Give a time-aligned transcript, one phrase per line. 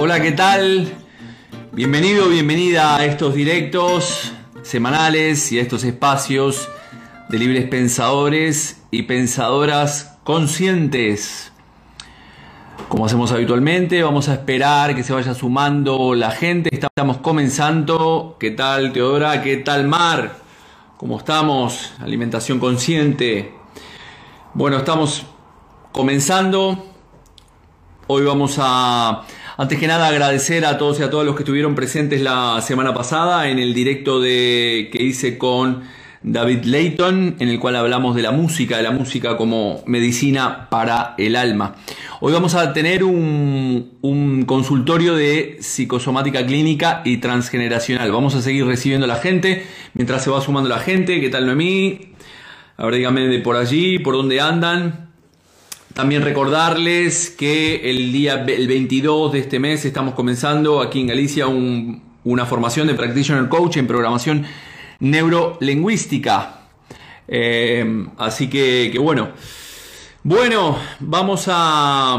[0.00, 0.94] Hola, ¿qué tal?
[1.72, 6.68] Bienvenido, bienvenida a estos directos semanales y a estos espacios
[7.28, 11.50] de libres pensadores y pensadoras conscientes.
[12.88, 16.70] Como hacemos habitualmente, vamos a esperar que se vaya sumando la gente.
[16.72, 18.36] Estamos comenzando.
[18.38, 19.42] ¿Qué tal, Teodora?
[19.42, 20.36] ¿Qué tal, Mar?
[20.96, 21.92] ¿Cómo estamos?
[21.98, 23.52] Alimentación consciente.
[24.54, 25.26] Bueno, estamos
[25.90, 26.84] comenzando.
[28.06, 29.24] Hoy vamos a,
[29.58, 32.94] antes que nada, agradecer a todos y a todas los que estuvieron presentes la semana
[32.94, 35.82] pasada en el directo de, que hice con
[36.22, 41.16] David Layton, en el cual hablamos de la música, de la música como medicina para
[41.18, 41.74] el alma.
[42.20, 48.12] Hoy vamos a tener un, un consultorio de psicosomática clínica y transgeneracional.
[48.12, 51.20] Vamos a seguir recibiendo a la gente mientras se va sumando la gente.
[51.20, 52.12] ¿Qué tal, Noemí?
[52.76, 55.07] A ver, díganme de por allí, por dónde andan.
[55.94, 61.46] También recordarles que el día el 22 de este mes estamos comenzando aquí en Galicia
[61.48, 64.46] una formación de Practitioner Coach en programación
[65.00, 66.60] neurolingüística.
[67.26, 69.30] Eh, así que, bueno.
[70.22, 72.18] Bueno, vamos a,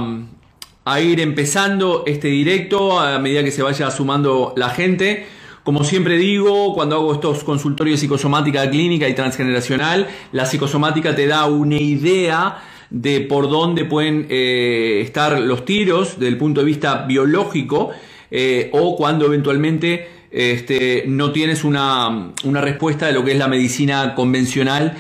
[0.86, 5.28] a ir empezando este directo a medida que se vaya sumando la gente.
[5.64, 11.28] Como siempre digo, cuando hago estos consultorios de psicosomática clínica y transgeneracional, la psicosomática te
[11.28, 12.58] da una idea
[12.90, 17.92] de por dónde pueden eh, estar los tiros desde el punto de vista biológico
[18.32, 23.48] eh, o cuando eventualmente este, no tienes una, una, respuesta de lo que es la
[23.48, 24.96] medicina convencional.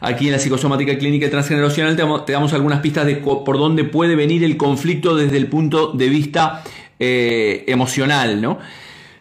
[0.00, 4.42] Aquí en la psicosomática clínica transgeneracional te damos, algunas pistas de por dónde puede venir
[4.44, 6.64] el conflicto desde el punto de vista
[6.98, 8.58] eh, emocional, ¿no?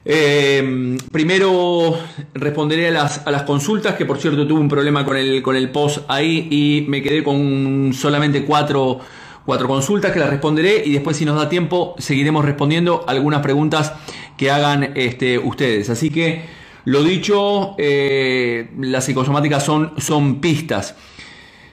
[0.06, 1.98] Eh, primero
[2.34, 5.56] responderé a las, a las, consultas, que por cierto tuve un problema con el, con
[5.56, 9.00] el post ahí y me quedé con solamente cuatro,
[9.46, 13.94] cuatro consultas que las responderé y después si nos da tiempo seguiremos respondiendo algunas preguntas
[14.38, 15.90] que hagan este, ustedes.
[15.90, 16.44] Así que
[16.86, 20.96] lo dicho, eh, las psicosomáticas son, son pistas.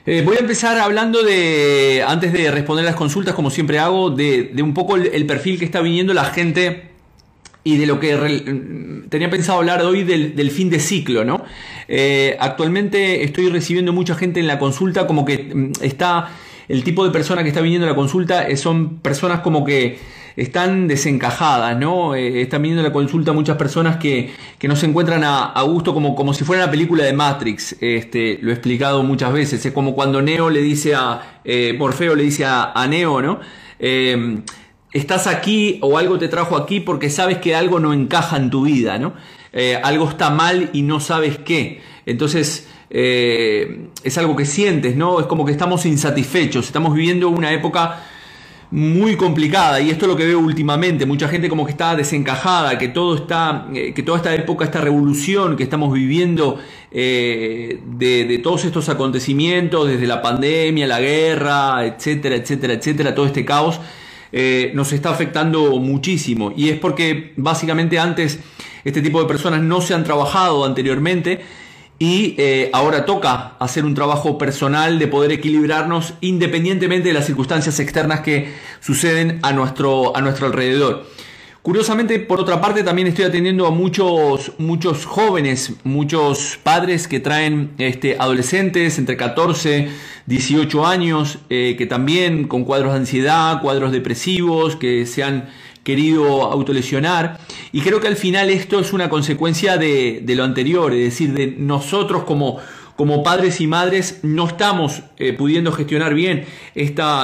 [0.05, 4.53] Eh, voy a empezar hablando de, antes de responder las consultas, como siempre hago, de,
[4.61, 6.96] un poco el perfil que está viniendo la gente
[7.67, 11.43] y de lo que tenía pensado hablar hoy del, fin de ciclo, ¿no?
[11.89, 16.29] Eh, actualmente estoy recibiendo mucha gente en la consulta como que mm, está,
[16.69, 19.99] el tipo de persona que está viniendo a la consulta eh, son personas como que
[20.37, 22.15] están desencajadas, ¿no?
[22.15, 24.31] Eh, están viniendo a la consulta muchas personas que,
[24.63, 28.51] no se encuentran a, gusto como, como si fuera una película de Matrix, este, lo
[28.51, 31.41] he explicado muchas veces, es como cuando Neo le dice a,
[31.77, 33.39] Morfeo le dice a Neo, ¿no?
[34.97, 38.63] Estás aquí o algo te trajo aquí porque sabes que algo no encaja en tu
[38.63, 39.13] vida, ¿no?
[39.53, 41.81] Eh, algo está mal y no sabes qué.
[42.05, 45.19] Entonces, eh, es algo que sientes, ¿no?
[45.19, 48.03] Es como que estamos insatisfechos, estamos viviendo una época
[48.69, 52.77] muy complicada y esto es lo que veo últimamente, mucha gente como que está desencajada,
[52.77, 56.59] que todo está, eh, que toda esta época, esta revolución que estamos viviendo
[56.91, 63.45] de, de, todos estos acontecimientos, desde la pandemia, la guerra, etcétera, etcétera, etcétera, todo este
[63.45, 63.79] caos,
[64.31, 66.53] eh, nos está afectando muchísimo.
[66.55, 68.39] Y es porque básicamente antes
[68.83, 71.41] este tipo de personas no se han trabajado anteriormente
[71.99, 77.79] y eh, ahora toca hacer un trabajo personal de poder equilibrarnos independientemente de las circunstancias
[77.79, 81.07] externas que suceden a nuestro, a nuestro alrededor.
[81.67, 87.71] Curiosamente, por otra parte, también estoy atendiendo a muchos, muchos jóvenes, muchos padres que traen
[87.77, 89.89] este, adolescentes entre 14,
[90.27, 95.49] 18 años, eh, que también con cuadros de ansiedad, cuadros depresivos, que se han
[95.83, 97.37] querido autolesionar.
[97.73, 101.33] Y creo que al final esto es una consecuencia de, de lo anterior, es decir,
[101.33, 102.61] de nosotros como
[102.97, 106.45] como padres y madres no estamos eh, pudiendo gestionar bien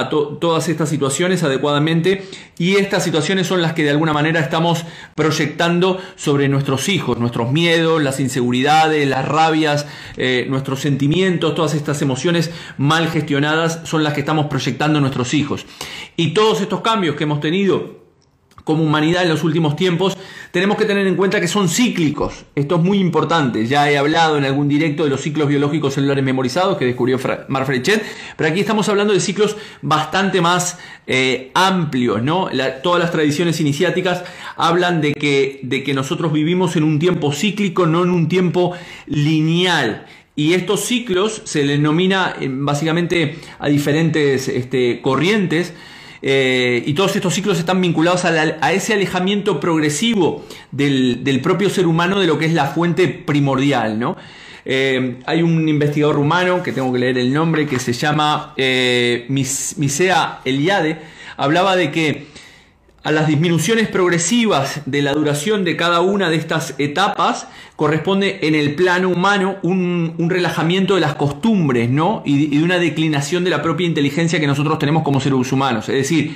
[0.08, 2.26] todas estas situaciones adecuadamente
[2.56, 4.84] y estas situaciones son las que de alguna manera estamos
[5.16, 12.00] proyectando sobre nuestros hijos, nuestros miedos, las inseguridades, las rabias, eh, nuestros sentimientos, todas estas
[12.00, 15.66] emociones mal gestionadas son las que estamos proyectando en nuestros hijos.
[16.16, 18.03] Y todos estos cambios que hemos tenido
[18.64, 20.16] como humanidad en los últimos tiempos,
[20.50, 22.46] tenemos que tener en cuenta que son cíclicos.
[22.54, 23.66] Esto es muy importante.
[23.66, 27.18] Ya he hablado en algún directo de los ciclos biológicos celulares memorizados que descubrió
[27.48, 28.02] Marfred Chet,
[28.36, 32.22] pero aquí estamos hablando de ciclos bastante más eh, amplios.
[32.22, 32.48] ¿no?
[32.82, 34.24] todas las tradiciones iniciáticas
[34.56, 38.72] hablan de que, de que nosotros vivimos en un tiempo cíclico, no en un tiempo
[39.06, 40.06] lineal.
[40.36, 45.74] Y estos ciclos se denomina eh, básicamente a diferentes este, corrientes
[46.26, 52.18] eh, y todos estos ciclos están vinculados a, ese alejamiento progresivo del, propio ser humano
[52.18, 54.16] de lo que es la fuente primordial, ¿no?
[54.64, 59.26] Eh, hay un investigador rumano, que tengo que leer el nombre, que se llama eh,
[59.28, 60.96] Misea Eliade,
[61.36, 62.26] hablaba de que
[63.04, 67.46] a las disminuciones progresivas de la duración de cada una de estas etapas
[67.76, 72.22] corresponde en el plano humano un, relajamiento de las costumbres, ¿no?
[72.24, 75.90] Y, de una declinación de la propia inteligencia que nosotros tenemos como seres humanos.
[75.90, 76.34] Es decir,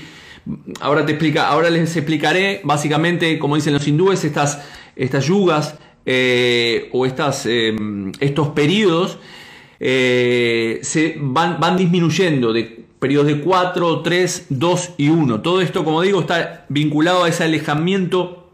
[0.80, 4.62] ahora te explica, ahora les explicaré básicamente, como dicen los hindúes, estas,
[4.94, 7.74] estas yugas eh, o estas, eh,
[8.20, 9.18] estos periodos
[9.80, 12.52] eh, se van, van disminuyendo
[12.98, 15.40] periodos de 4, 3, 2 y 1.
[15.40, 18.48] Todo esto, como digo, está vinculado a ese alejamiento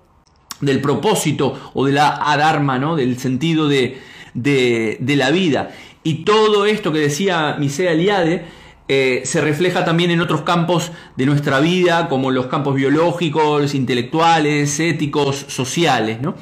[0.60, 2.96] del propósito o de la adharma, ¿no?
[2.96, 4.00] del sentido de,
[4.34, 5.70] la vida.
[6.02, 8.44] Y todo esto que decía Misea Eliade
[8.88, 14.78] eh, se refleja también en otros campos de nuestra vida, como los campos biológicos, intelectuales,
[14.80, 16.20] éticos, sociales.
[16.20, 16.34] ¿no?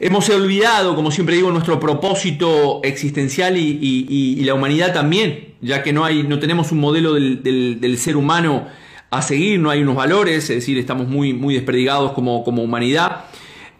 [0.00, 6.04] Hemos olvidado, como siempre digo, nuestro propósito existencial y, la humanidad también, ya que no,
[6.04, 8.68] hay, no tenemos un modelo del, ser humano
[9.10, 13.24] a seguir, no hay unos valores, es decir, estamos muy, muy desperdigados como, humanidad.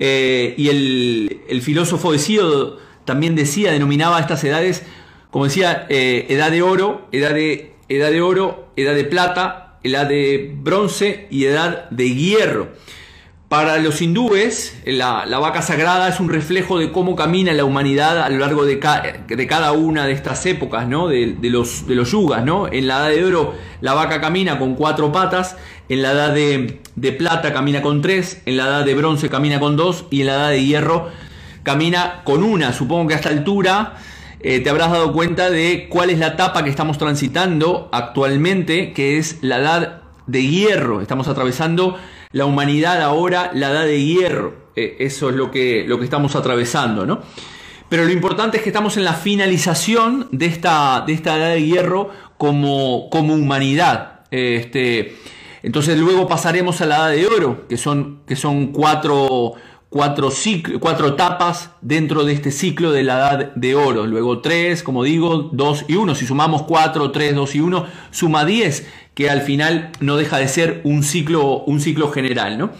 [0.01, 2.19] Eh, y el, filósofo de
[3.05, 4.85] también decía, denominaba estas edades,
[5.31, 10.09] como decía, eh, edad de oro, edad de, edad de oro, edad de plata, edad
[10.09, 12.69] de bronce y edad de hierro.
[13.49, 18.29] Para los hindúes, la, vaca sagrada es un reflejo de cómo camina la humanidad a
[18.29, 18.79] lo largo de,
[19.27, 21.09] de cada una de estas épocas, ¿no?
[21.09, 22.45] De, los, de los yugas.
[22.45, 22.69] ¿no?
[22.71, 25.57] En la edad de oro, la vaca camina con cuatro patas,
[25.89, 26.83] en la edad de,
[27.17, 30.35] plata camina con tres, en la edad de bronce camina con dos y en la
[30.35, 31.09] edad de hierro
[31.63, 32.75] camina con una.
[32.75, 33.95] Supongo que a esta altura
[34.41, 39.17] eh, te habrás dado cuenta de cuál es la etapa que estamos transitando actualmente, que
[39.17, 41.01] es la edad de hierro.
[41.01, 41.97] Estamos atravesando
[42.33, 44.55] la humanidad ahora, la edad de hierro.
[44.77, 47.21] Eh, eso es lo que, lo que estamos atravesando, ¿no?
[47.89, 51.65] Pero lo importante es que estamos en la finalización de esta, de esta edad de
[51.65, 54.21] hierro como, como humanidad.
[54.31, 55.17] Este,
[55.63, 59.55] entonces luego pasaremos a la edad de oro, que son, que son cuatro,
[59.89, 60.31] cuatro,
[60.81, 64.07] cuatro etapas dentro de este ciclo de la edad de oro.
[64.07, 66.15] Luego tres, como digo, dos y uno.
[66.15, 70.49] Si sumamos cuatro, tres, dos y uno, suma diez que al final no deja de
[70.49, 72.71] ser un ciclo, un ciclo general, ¿no?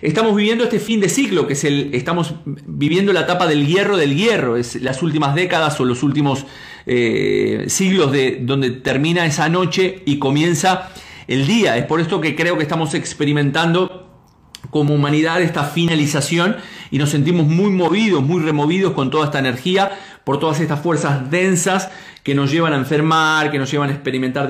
[0.00, 3.96] Estamos viviendo este fin de ciclo, que es el, estamos viviendo la etapa del hierro
[3.96, 6.46] del hierro, es las últimas décadas o los últimos
[6.86, 10.90] eh, siglos de donde termina esa noche y comienza
[11.26, 11.76] el día.
[11.76, 14.07] Es por esto que creo que estamos experimentando
[14.70, 16.56] como humanidad esta finalización
[16.90, 19.92] y nos sentimos muy movidos, muy removidos con toda esta energía
[20.24, 21.90] por todas estas fuerzas densas
[22.22, 24.46] que nos llevan a enfermar, que nos llevan a experimentar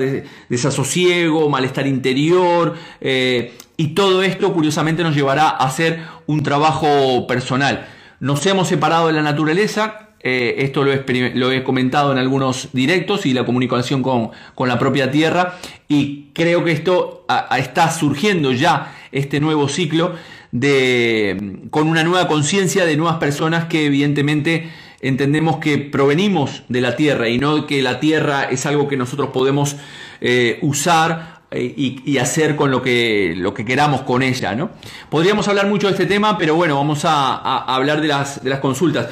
[0.49, 7.87] desasosiego, malestar interior, eh, y todo esto curiosamente nos llevará a hacer un trabajo personal.
[8.19, 13.31] Nos hemos separado de la naturaleza, eh, esto lo he, comentado en algunos directos y
[13.31, 14.31] la comunicación con,
[14.67, 17.25] la propia tierra, y creo que esto
[17.57, 20.15] está surgiendo ya, este nuevo ciclo,
[20.51, 24.69] de, con una nueva conciencia de nuevas personas que evidentemente
[25.01, 29.29] entendemos que provenimos de la tierra y no que la tierra es algo que nosotros
[29.29, 29.75] podemos
[30.21, 31.73] eh, usar eh,
[32.05, 34.53] y, hacer con lo que, lo que queramos con ella.
[34.53, 34.69] ¿no?
[35.09, 38.59] Podríamos hablar mucho de este tema, pero bueno, vamos a, hablar de las, de las
[38.59, 39.07] consultas.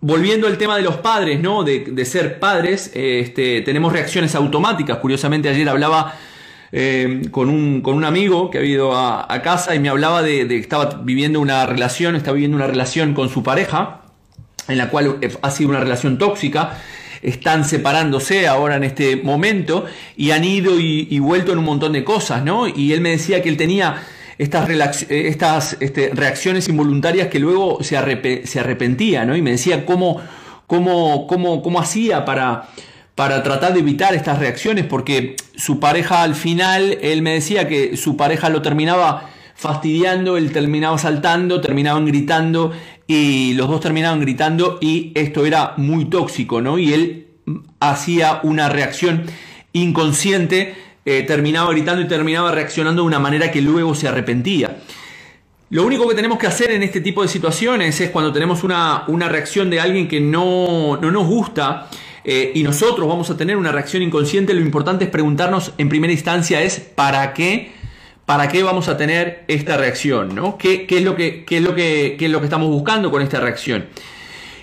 [0.00, 1.64] Volviendo al tema de los padres, ¿no?
[1.64, 4.98] De, ser padres, este, tenemos reacciones automáticas.
[4.98, 6.14] Curiosamente ayer hablaba
[6.72, 10.48] eh, con, un, con, un, amigo que ha ido a, casa y me hablaba de,
[10.48, 14.00] que estaba viviendo una relación, estaba viviendo una relación con su pareja
[14.68, 16.78] en la cual ha sido una relación tóxica,
[17.22, 19.84] están separándose ahora en este momento
[20.16, 22.66] y han ido y, vuelto en un montón de cosas, ¿no?
[22.66, 24.02] Y él me decía que él tenía
[24.38, 24.68] estas,
[25.08, 29.36] estas este, reacciones involuntarias que luego se, arrepentía, ¿no?
[29.36, 30.20] Y me decía cómo,
[30.66, 32.68] cómo, cómo, cómo hacía para,
[33.16, 37.96] para tratar de evitar estas reacciones, porque su pareja al final, él me decía que
[37.96, 42.72] su pareja lo terminaba fastidiando, él terminaba saltando, terminaban gritando
[43.06, 46.78] y los dos terminaban gritando y esto era muy tóxico, ¿no?
[46.78, 47.28] Y él
[47.80, 49.24] hacía una reacción
[49.72, 50.74] inconsciente,
[51.06, 54.76] eh, terminaba gritando y terminaba reaccionando de una manera que luego se arrepentía.
[55.70, 59.04] Lo único que tenemos que hacer en este tipo de situaciones es cuando tenemos una,
[59.08, 61.88] una reacción de alguien que no, no nos gusta
[62.28, 66.12] eh, y nosotros vamos a tener una reacción inconsciente, lo importante es preguntarnos en primera
[66.12, 67.70] instancia es ¿para qué
[68.26, 70.34] ¿para qué vamos a tener esta reacción?
[70.34, 70.58] ¿no?
[70.58, 73.86] ¿Qué, es lo que, es lo que, es lo que estamos buscando con esta reacción?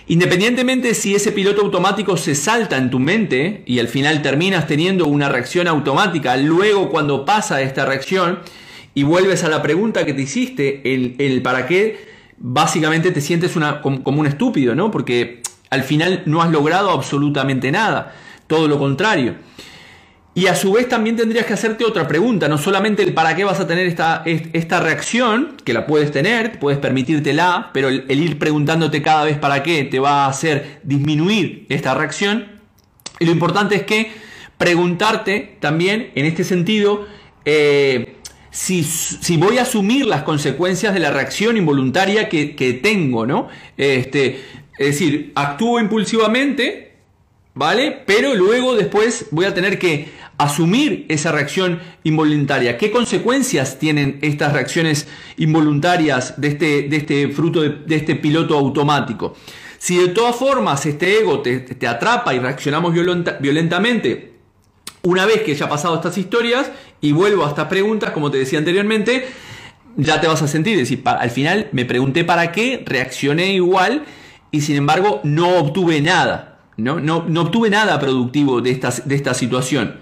[0.06, 5.06] Independientemente si ese piloto automático se salta en tu mente y al final terminas teniendo
[5.06, 8.40] una reacción automática, luego cuando pasa esta reacción
[8.92, 12.04] y vuelves a la pregunta que te hiciste, el, para qué,
[12.36, 14.90] básicamente te sientes una, como, como un estúpido, ¿no?
[14.90, 15.40] Porque
[15.74, 18.14] al final no has logrado absolutamente nada,
[18.46, 19.36] todo lo contrario.
[20.36, 23.44] Y a su vez también tendrías que hacerte otra pregunta, no solamente el para qué
[23.44, 28.36] vas a tener esta, esta reacción, que la puedes tener, puedes permitírtela, pero el, ir
[28.40, 32.46] preguntándote cada vez para qué te va a hacer disminuir esta reacción.
[33.20, 34.10] Y lo importante es que
[34.58, 37.06] preguntarte también en este sentido
[37.44, 38.16] eh,
[38.50, 43.48] si, si, voy a asumir las consecuencias de la reacción involuntaria que, que tengo, ¿no?
[43.76, 44.42] Este,
[44.78, 46.94] es decir, actúo impulsivamente,
[47.54, 48.02] ¿vale?
[48.06, 52.76] Pero luego después voy a tener que asumir esa reacción involuntaria.
[52.76, 59.36] ¿Qué consecuencias tienen estas reacciones involuntarias de este, de este fruto de, este piloto automático?
[59.78, 64.32] Si de todas formas este ego te, atrapa y reaccionamos violentamente,
[65.02, 68.58] una vez que ya pasado estas historias y vuelvo a estas preguntas, como te decía
[68.58, 69.28] anteriormente,
[69.96, 74.04] ya te vas a sentir, decir, al final me pregunté para qué, reaccioné igual
[74.54, 79.16] y sin embargo no obtuve nada, no, no, no obtuve nada productivo de esta, de
[79.16, 79.96] esta situación.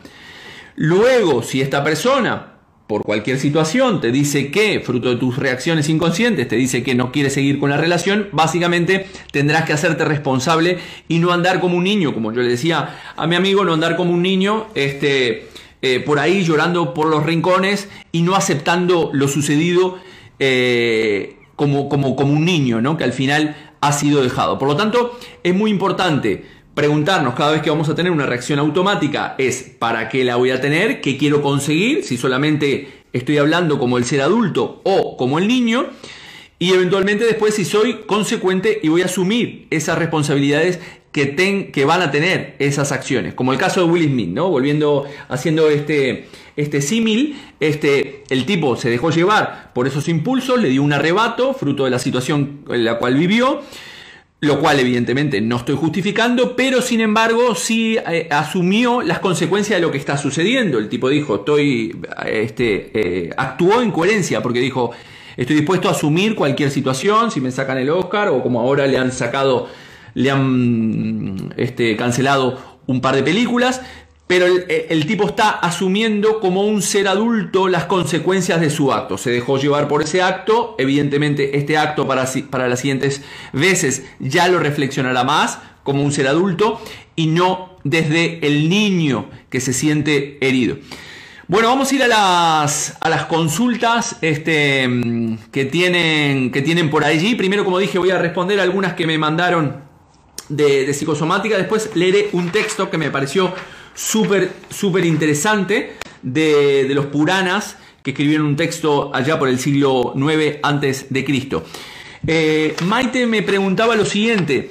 [0.76, 2.52] Luego, si esta persona,
[2.86, 7.12] por cualquier situación, te dice que, fruto de tus reacciones inconscientes, te dice que no
[7.12, 10.76] quiere seguir con la relación, básicamente tendrás que hacerte responsable
[11.08, 13.96] y no andar como un niño, como yo le decía a mi amigo, no andar
[13.96, 15.48] como un niño, este,
[15.80, 19.98] eh, por ahí llorando por los rincones y no aceptando lo sucedido
[20.38, 22.98] eh, como, como, como un niño, ¿no?
[22.98, 24.58] que al final ha sido dejado.
[24.58, 28.58] Por lo tanto, es muy importante preguntarnos cada vez que vamos a tener una reacción
[28.58, 31.02] automática es ¿para qué la voy a tener?
[31.02, 32.02] ¿Qué quiero conseguir?
[32.04, 35.86] Si solamente estoy hablando como el ser adulto o como el niño.
[36.58, 40.78] Y eventualmente después si soy consecuente y voy a asumir esas responsabilidades
[41.12, 43.34] que, ten, que van a tener esas acciones.
[43.34, 44.48] Como el caso de Will Smith, ¿no?
[44.48, 46.26] Volviendo, haciendo este,
[46.56, 51.54] este símil, este, el tipo se dejó llevar por esos impulsos, le dio un arrebato,
[51.54, 53.62] fruto de la situación en la cual vivió
[54.42, 59.86] lo cual evidentemente no estoy justificando, pero sin embargo sí eh, asumió las consecuencias de
[59.86, 60.80] lo que está sucediendo.
[60.80, 64.90] El tipo dijo, estoy, este, eh, actuó en coherencia porque dijo,
[65.36, 68.98] estoy dispuesto a asumir cualquier situación, si me sacan el Oscar o como ahora le
[68.98, 69.68] han sacado,
[70.14, 73.80] le han este, cancelado un par de películas,
[74.26, 79.18] pero el, tipo está asumiendo como un ser adulto las consecuencias de su acto.
[79.18, 84.48] Se dejó llevar por ese acto, evidentemente este acto para, para las siguientes veces ya
[84.48, 86.80] lo reflexionará más como un ser adulto
[87.14, 90.78] y no desde el niño que se siente herido.
[91.48, 94.88] Bueno, vamos a ir a las, a las consultas este,
[95.50, 97.34] que, tienen, que tienen por allí.
[97.34, 99.91] Primero, como dije, voy a responder algunas que me mandaron
[100.56, 101.56] de, de psicosomática.
[101.56, 103.52] Después leeré un texto que me pareció
[103.94, 111.06] súper, interesante de, los Puranas que escribieron un texto allá por el siglo 9 antes
[111.10, 111.64] de Cristo.
[112.26, 114.70] Eh, Maite me preguntaba lo siguiente,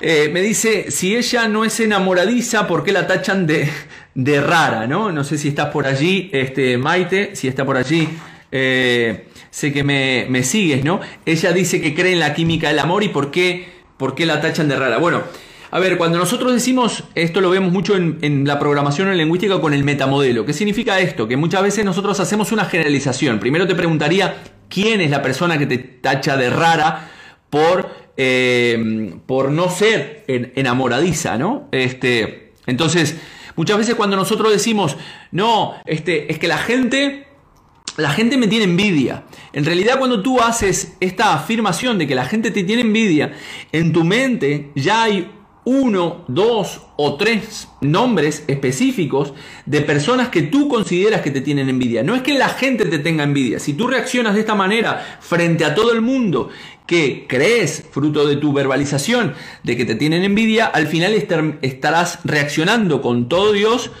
[0.00, 3.68] eh, me dice, si ella no es enamoradiza, ¿por qué la tachan de,
[4.14, 4.86] de rara?
[4.86, 5.12] ¿no?
[5.12, 8.08] no sé si estás por allí, este, Maite, si está por allí,
[8.50, 11.00] eh, sé que me, me, sigues, ¿no?
[11.24, 14.40] Ella dice que cree en la química del amor y por qué, por qué la
[14.40, 14.98] tachan de rara.
[14.98, 15.22] Bueno,
[15.70, 19.74] a ver, cuando nosotros decimos, esto lo vemos mucho en, la programación en lingüística con
[19.74, 20.44] el metamodelo.
[20.44, 21.28] ¿Qué significa esto?
[21.28, 23.38] Que muchas veces nosotros hacemos una generalización.
[23.38, 27.12] Primero te preguntaría quién es la persona que te tacha de rara
[27.48, 31.68] por, eh, por no ser enamoradiza, ¿no?
[31.70, 33.16] Este, entonces,
[33.54, 34.96] muchas veces cuando nosotros decimos,
[35.30, 37.28] no, este, es que la gente
[37.96, 39.24] la gente me tiene envidia.
[39.52, 43.32] En realidad cuando tú haces esta afirmación de que la gente te tiene envidia,
[43.72, 45.30] en tu mente ya hay
[45.64, 49.32] uno, dos o tres nombres específicos
[49.64, 52.02] de personas que tú consideras que te tienen envidia.
[52.02, 53.60] No es que la gente te tenga envidia.
[53.60, 56.50] Si tú reaccionas de esta manera frente a todo el mundo
[56.86, 61.14] que crees, fruto de tu verbalización, de que te tienen envidia, al final
[61.62, 63.92] estarás reaccionando con todo Dios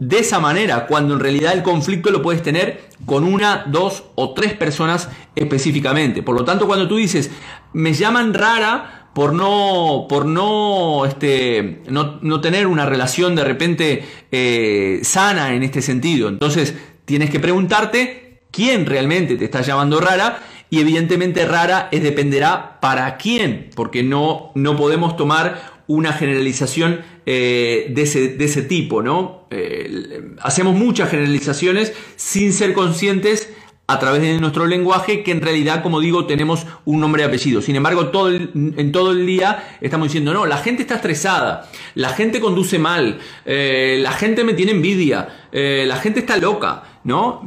[0.00, 4.32] de esa manera, cuando en realidad el conflicto lo puedes tener con una, dos o
[4.32, 6.22] tres personas específicamente.
[6.22, 7.30] Por lo tanto, cuando tú dices,
[7.72, 15.00] me llaman rara, por no, por no, este, no, tener una relación de repente eh,
[15.02, 16.28] sana en este sentido.
[16.28, 20.40] Entonces tienes que preguntarte quién realmente te está llamando rara
[20.70, 27.86] y evidentemente rara es dependerá para quién, porque no, no podemos tomar una generalización eh,
[27.90, 29.46] de, ese, tipo, ¿no?
[29.50, 33.52] Eh, hacemos muchas generalizaciones sin ser conscientes
[33.86, 37.62] a través de nuestro lenguaje que en realidad, como digo, tenemos un nombre y apellido.
[37.62, 42.10] Sin embargo, todo en todo el día estamos diciendo, no, la gente está estresada, la
[42.10, 47.42] gente conduce mal, eh, la gente me tiene envidia, la gente está loca, ¿no?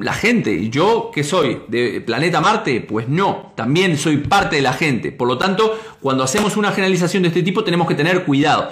[0.00, 4.72] La gente, yo que soy de planeta Marte, pues no, también soy parte de la
[4.72, 5.12] gente.
[5.12, 8.70] Por lo tanto, cuando hacemos una generalización de este tipo tenemos que tener cuidado.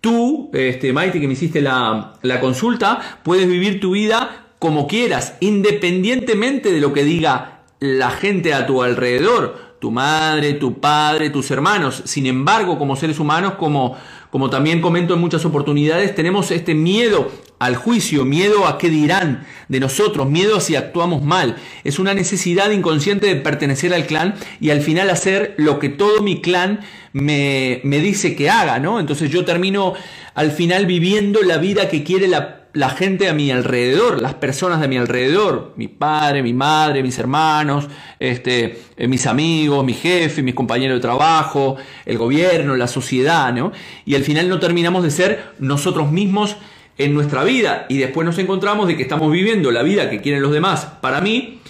[0.00, 5.36] tú, este, Maite, que me hiciste la, la consulta, puedes vivir tu vida como quieras,
[5.40, 11.50] independientemente de lo que diga la gente a tu alrededor, tu madre, tu padre, tus
[11.50, 12.02] hermanos.
[12.06, 13.96] Sin embargo, como seres humanos, como,
[14.30, 19.46] como también comento en muchas oportunidades, tenemos este miedo al juicio, miedo a qué dirán
[19.68, 21.56] de nosotros, miedo a si actuamos mal.
[21.84, 26.22] Es una necesidad inconsciente de pertenecer al clan y al final hacer lo que todo
[26.22, 26.80] mi clan
[27.12, 29.00] me, me dice que haga, ¿no?
[29.00, 29.94] Entonces yo termino
[30.34, 34.80] al final viviendo la vida que quiere la la gente a mi alrededor, las personas
[34.80, 37.88] de mi alrededor, mi padre, mi madre, mis hermanos,
[38.20, 41.74] este, eh, mis amigos, mi jefe, mis compañeros de trabajo,
[42.06, 43.72] el gobierno, la sociedad, ¿no?
[44.04, 46.56] Y al final no terminamos de ser nosotros mismos
[46.98, 50.40] en nuestra vida y después nos encontramos de que estamos viviendo la vida que quieren
[50.40, 51.60] los demás para mí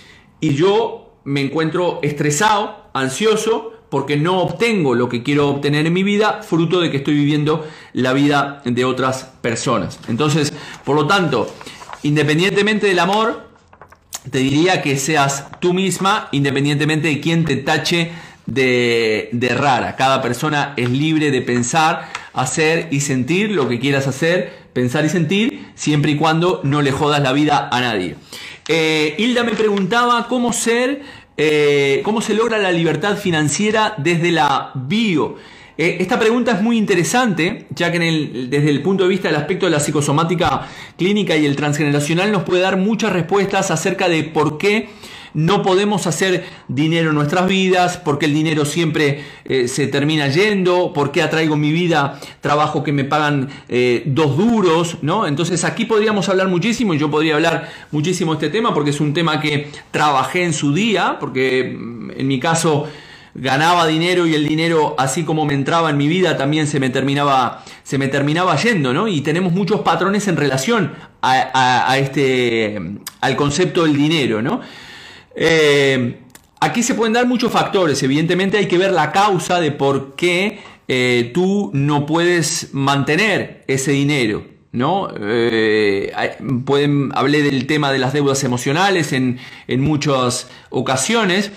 [0.40, 6.02] y yo me encuentro estresado, ansioso, porque no obtengo lo que quiero obtener en mi
[6.02, 9.98] vida, fruto de que estoy viviendo la vida de otras personas.
[10.08, 10.52] Entonces,
[10.84, 11.50] por lo tanto,
[12.02, 13.48] independientemente del amor,
[14.30, 18.10] te diría que seas tú misma, independientemente de quién te tache
[18.46, 19.96] de, de, rara.
[19.96, 25.08] Cada persona es libre de pensar, hacer y sentir lo que quieras hacer, pensar y
[25.08, 28.16] sentir, siempre y cuando no le jodas la vida a nadie.
[28.70, 31.02] Eh, Hilda me preguntaba cómo ser
[31.40, 35.36] eh, ¿Cómo se logra la libertad financiera desde la bio?
[35.78, 39.66] Eh, esta pregunta es muy interesante, ya que desde el punto de vista del aspecto
[39.66, 40.66] de la psicosomática
[40.96, 44.88] clínica y el transgeneracional nos puede dar muchas respuestas acerca de por qué
[45.34, 50.92] no podemos hacer dinero en nuestras vidas, porque el dinero siempre eh, se termina yendo,
[50.92, 55.26] porque atraigo en mi vida trabajo que me pagan eh, dos duros, ¿no?
[55.26, 59.00] Entonces aquí podríamos hablar muchísimo, y yo podría hablar muchísimo de este tema, porque es
[59.00, 62.88] un tema que trabajé en su día, porque mm, en mi caso
[63.34, 66.90] ganaba dinero y el dinero así como me entraba en mi vida también se me
[66.90, 72.80] terminaba se me terminaba yendo no y tenemos muchos patrones en relación a, a este
[73.20, 74.60] al concepto del dinero no
[75.40, 76.18] eh,
[76.60, 78.02] aquí se pueden dar muchos factores.
[78.02, 83.92] Evidentemente hay que ver la causa de por qué eh, tú no puedes mantener ese
[83.92, 84.44] dinero.
[84.72, 85.08] ¿no?
[85.18, 86.12] Eh,
[86.64, 91.52] pueden, hablé del tema de las deudas emocionales en, en muchas ocasiones.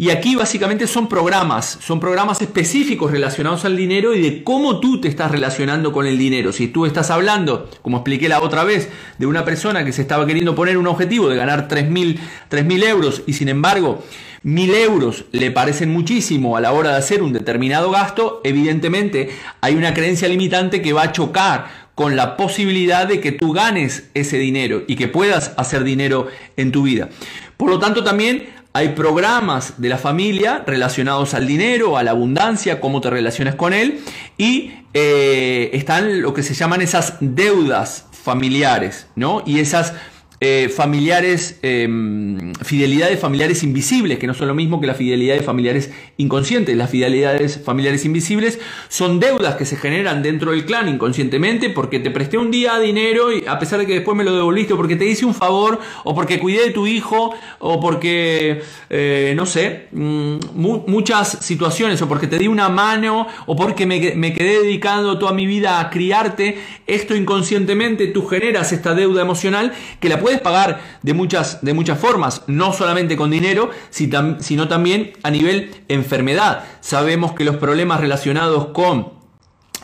[0.00, 5.00] Y aquí básicamente son programas, son programas específicos relacionados al dinero y de cómo tú
[5.00, 6.52] te estás relacionando con el dinero.
[6.52, 10.24] Si tú estás hablando, como expliqué la otra vez, de una persona que se estaba
[10.24, 14.04] queriendo poner un objetivo de ganar 3.000 euros y sin embargo
[14.44, 19.30] 1.000 euros le parecen muchísimo a la hora de hacer un determinado gasto, evidentemente
[19.60, 24.10] hay una creencia limitante que va a chocar con la posibilidad de que tú ganes
[24.14, 27.08] ese dinero y que puedas hacer dinero en tu vida.
[27.56, 32.80] Por lo tanto, también hay programas de la familia relacionados al dinero, a la abundancia,
[32.80, 33.98] cómo te relacionas con él.
[34.36, 39.42] Y eh, están lo que se llaman esas deudas familiares, ¿no?
[39.44, 39.94] Y esas
[40.40, 45.90] eh, familiares, em, fidelidades familiares invisibles, que no son lo mismo que las fidelidades familiares
[46.16, 46.76] inconscientes.
[46.76, 52.12] Las fidelidades familiares invisibles son deudas que se generan dentro del clan inconscientemente porque te
[52.12, 54.94] presté un día dinero y a pesar de que después me lo devolviste, o porque
[54.94, 59.88] te hice un favor, o porque cuidé de tu hijo, o porque, eh, no sé,
[59.90, 65.18] mm, muchas situaciones, o porque te di una mano, o porque me, me quedé dedicando
[65.18, 66.58] toda mi vida a criarte.
[66.86, 71.98] Esto inconscientemente tú generas esta deuda emocional que la puedes pagar de muchas, de muchas
[71.98, 76.64] formas, no solamente con dinero, sino también a nivel enfermedad.
[76.80, 79.16] Sabemos que los problemas relacionados con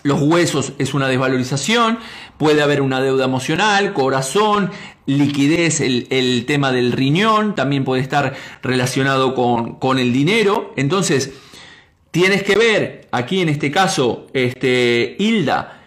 [0.03, 1.99] los huesos es una desvalorización,
[2.37, 4.71] puede haber una deuda emocional, corazón,
[5.07, 10.75] liquidez, el, tema del riñón, también puede estar relacionado con, con, el dinero.
[10.77, 11.33] Entonces,
[12.11, 15.84] tienes que ver, aquí en este caso, este, Hilda,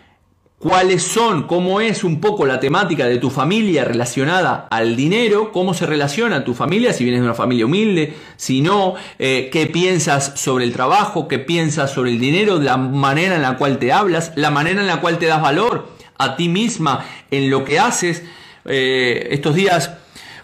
[0.59, 5.73] cuáles son, cómo es un poco la temática de tu familia relacionada al dinero, cómo
[5.73, 10.33] se relaciona tu familia, si vienes de una familia humilde, si no, eh, qué piensas
[10.35, 14.31] sobre el trabajo, qué piensas sobre el dinero, la manera en la cual te hablas,
[14.35, 18.23] la manera en la cual te das valor a ti misma en lo que haces.
[18.65, 19.91] Eh, estos días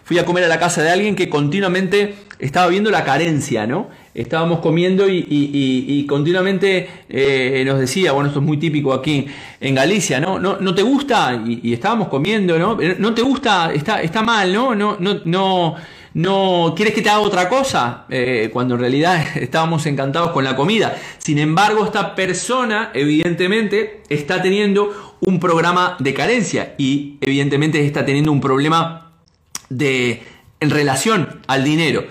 [0.04, 3.90] fui a comer a la casa de alguien que continuamente estaba viendo la carencia, ¿no?
[4.14, 9.26] Estábamos comiendo y, continuamente eh, nos decía, bueno, esto es muy típico aquí
[9.60, 10.40] en Galicia, ¿no?
[10.40, 11.42] ¿No, no te gusta?
[11.46, 12.78] Y, estábamos comiendo, ¿no?
[13.00, 13.74] ¿No te gusta?
[13.74, 14.76] Está, está mal, ¿no?
[14.76, 15.76] No, no, no,
[16.14, 18.06] no, ¿quieres que te haga otra cosa?
[18.10, 20.96] Eh, cuando en realidad estábamos encantados con la comida.
[21.18, 28.32] Sin embargo, esta persona, evidentemente, está teniendo un programa de carencia y evidentemente está teniendo
[28.32, 29.12] un problema
[29.70, 30.22] de,
[30.60, 32.06] en relación al dinero.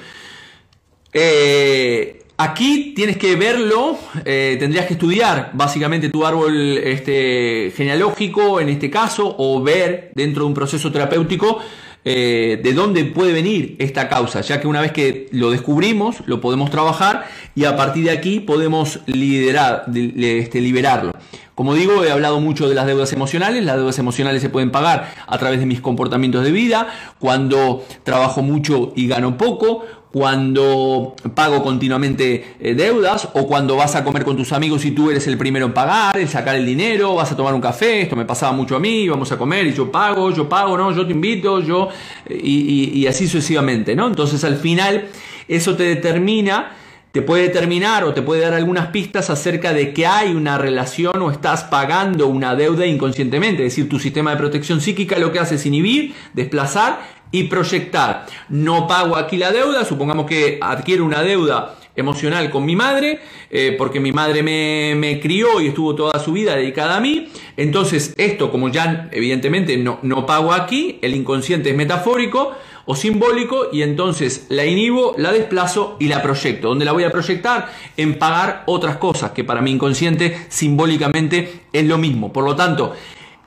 [1.13, 8.69] Eh, Aquí tienes que verlo, eh, tendrías que estudiar básicamente tu árbol este, genealógico en
[8.69, 11.61] este caso o ver dentro de un proceso terapéutico
[12.05, 16.41] eh, de dónde puede venir esta causa, ya que una vez que lo descubrimos, lo
[16.41, 21.13] podemos trabajar y a partir de aquí podemos liderar, este, liberarlo.
[21.55, 23.63] Como digo, he hablado mucho de las deudas emocionales.
[23.63, 26.89] Las deudas emocionales se pueden pagar a través de mis comportamientos de vida,
[27.21, 34.05] cuando trabajo mucho y gano poco, cuando pago continuamente eh, deudas o cuando vas a
[34.05, 37.15] comer con tus amigos y tú eres el primero en pagar, en sacar el dinero,
[37.15, 39.73] vas a tomar un café, esto me pasaba mucho a mí, vamos a comer y
[39.73, 41.89] yo pago, yo pago, no, yo te invito, yo
[42.27, 44.07] eh, y, así sucesivamente, ¿no?
[44.07, 45.09] Entonces al final
[45.49, 46.77] eso te determina
[47.13, 51.21] te puede determinar o te puede dar algunas pistas acerca de que hay una relación
[51.21, 53.67] o estás pagando una deuda inconscientemente.
[53.67, 57.01] Es decir, tu sistema de protección psíquica lo que hace es inhibir, desplazar
[57.33, 58.27] y proyectar.
[58.49, 63.75] No pago aquí la deuda, supongamos que adquiero una deuda emocional con mi madre, eh,
[63.77, 67.29] porque mi madre me, me, crió y estuvo toda su vida dedicada a mí.
[67.57, 72.53] Entonces, esto, como ya evidentemente no, no pago aquí, el inconsciente es metafórico
[72.85, 76.69] o simbólico y entonces la inhibo, la desplazo y la proyecto.
[76.69, 77.71] ¿Dónde la voy a proyectar?
[77.97, 82.33] En pagar otras cosas, que para mi inconsciente simbólicamente es lo mismo.
[82.33, 82.95] Por lo tanto,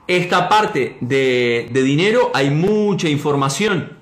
[0.06, 3.96] esta parte de, dinero hay mucha información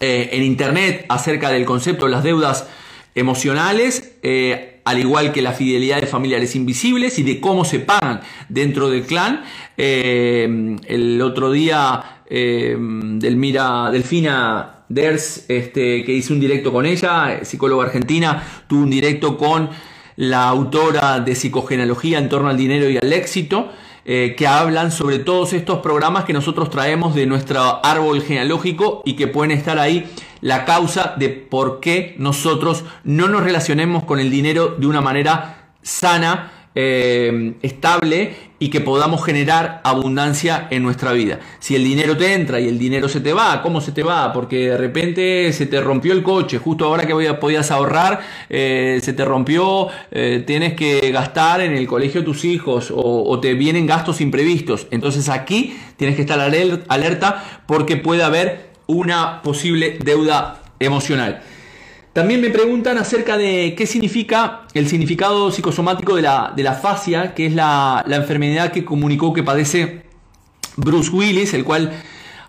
[0.00, 2.68] eh, en internet acerca del concepto de las deudas
[3.14, 8.20] emocionales, eh, al igual que la fidelidad de familiares invisibles y de cómo se pagan
[8.48, 9.42] dentro del clan.
[9.76, 17.86] Eh, el otro día Delmira, Delfina Ders, este, que hice un directo con ella, psicóloga
[17.86, 19.70] argentina, tuvo un directo con
[20.16, 23.70] la autora de psicogenealogía en torno al dinero y al éxito.
[24.06, 29.12] Eh, que hablan sobre todos estos programas que nosotros traemos de nuestro árbol genealógico y
[29.14, 30.10] que pueden estar ahí
[30.40, 35.74] la causa de por qué nosotros no nos relacionemos con el dinero de una manera
[35.82, 41.40] sana eh, estable y que podamos generar abundancia en nuestra vida.
[41.58, 44.32] Si el dinero te entra y el dinero se te va, ¿cómo se te va?
[44.34, 48.20] Porque de repente se te rompió el coche, justo ahora que podías ahorrar,
[48.50, 53.40] eh, se te rompió, eh, tienes que gastar en el colegio de tus hijos o,
[53.40, 54.86] te vienen gastos imprevistos.
[54.90, 61.42] Entonces aquí tienes que estar alerta porque puede haber una posible deuda emocional.
[62.12, 67.34] También me preguntan acerca de qué significa el significado psicosomático de la, de la fascia,
[67.34, 70.02] que es la, enfermedad que comunicó que padece
[70.76, 71.92] Bruce Willis, el cual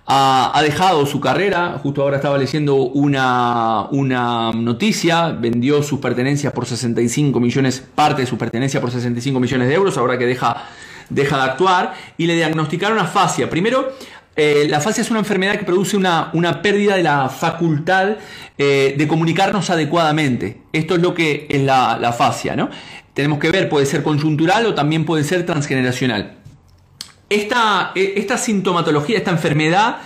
[0.08, 1.80] ha, dejado su carrera.
[1.84, 8.28] Justo ahora estaba leyendo una, una, noticia, vendió sus pertenencias por 65 millones, parte de
[8.28, 10.64] sus pertenencias por 65 millones de euros, ahora que deja,
[11.12, 13.48] deja de actuar, y le diagnosticaron fascia.
[13.48, 13.92] Primero,
[14.36, 18.18] eh, la fascia es una enfermedad que produce una, pérdida de la facultad
[18.58, 20.62] eh, de comunicarnos adecuadamente.
[20.72, 22.70] Esto es lo que es la, fascia, ¿no?
[23.14, 26.38] Tenemos que ver, puede ser conjuntural o también puede ser transgeneracional.
[27.30, 29.98] Esta, e, esta sintomatología, esta enfermedad,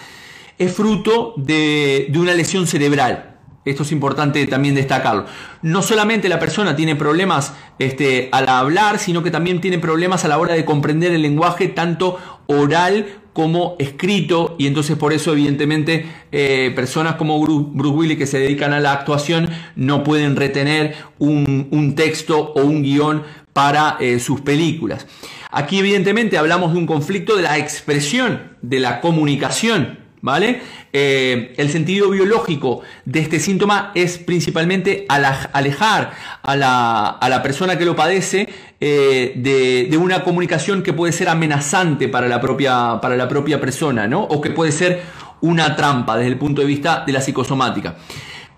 [0.57, 3.33] es fruto de, una lesión cerebral.
[3.63, 5.25] Esto es importante también destacarlo.
[5.61, 10.27] No solamente la persona tiene problemas este, al hablar, sino que también tiene problemas a
[10.27, 16.05] la hora de comprender el lenguaje tanto oral como escrito y entonces por eso evidentemente
[16.31, 21.93] eh, personas como Bruce Willis que se dedican a la actuación no pueden retener un,
[21.97, 25.05] texto o un guion para eh, sus películas.
[25.51, 30.61] Aquí evidentemente hablamos de un conflicto de la expresión, de la comunicación, ¿vale?
[30.97, 37.97] Eh, el sentido biológico de este síntoma es principalmente alejar a la, persona que lo
[37.97, 38.47] padece
[38.87, 44.07] eh, de, una comunicación que puede ser amenazante para la propia, para la propia persona,
[44.07, 44.21] ¿no?
[44.21, 45.01] O que puede ser
[45.41, 47.95] una trampa desde el punto de vista de la psicosomática.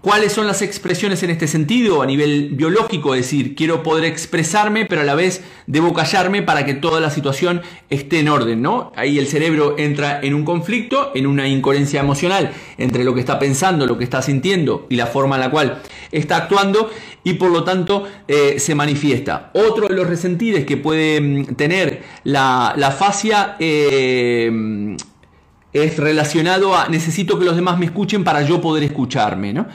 [0.01, 3.15] ¿Cuáles son las expresiones en este sentido a nivel biológico?
[3.15, 7.09] Es decir, quiero poder expresarme, pero a la vez debo callarme para que toda la
[7.09, 8.91] situación esté en orden, ¿no?
[8.97, 13.39] Ahí el cerebro entra en un conflicto, en una incoherencia emocional entre lo que está
[13.39, 16.89] pensando, lo que está sintiendo y la forma en la cual está actuando
[17.23, 19.51] y por lo tanto eh, se manifiesta.
[19.53, 24.95] Otro de los resentides que puede mm, tener la, la fascia eh,
[25.73, 29.67] es relacionado a necesito que los demás me escuchen para yo poder escucharme, ¿no?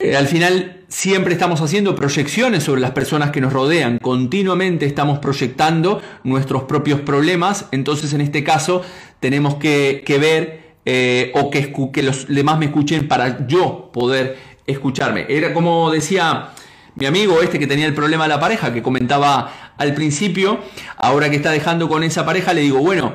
[0.00, 5.18] Eh, al final siempre estamos haciendo proyecciones sobre las personas que nos rodean, continuamente estamos
[5.18, 8.82] proyectando nuestros propios problemas, entonces en este caso
[9.18, 14.36] tenemos que, ver eh, o que, que los demás me escuchen para yo poder
[14.68, 15.26] escucharme.
[15.28, 16.50] Era como decía
[16.94, 20.60] mi amigo este que tenía el problema de la pareja, que comentaba al principio,
[20.96, 23.14] ahora que está dejando con esa pareja, le digo, bueno,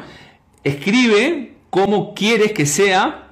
[0.64, 3.30] escribe cómo quieres que sea